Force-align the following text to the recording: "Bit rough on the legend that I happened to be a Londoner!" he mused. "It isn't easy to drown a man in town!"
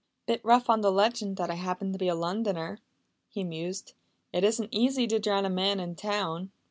"Bit 0.25 0.41
rough 0.43 0.67
on 0.67 0.81
the 0.81 0.91
legend 0.91 1.37
that 1.37 1.51
I 1.51 1.53
happened 1.53 1.93
to 1.93 1.99
be 1.99 2.07
a 2.07 2.15
Londoner!" 2.15 2.79
he 3.29 3.43
mused. 3.43 3.93
"It 4.33 4.43
isn't 4.43 4.73
easy 4.73 5.05
to 5.05 5.19
drown 5.19 5.45
a 5.45 5.49
man 5.51 5.79
in 5.79 5.93
town!" 5.95 6.51